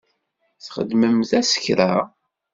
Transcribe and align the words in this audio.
Txedmemt-as 0.63 1.51
kra? 1.63 1.91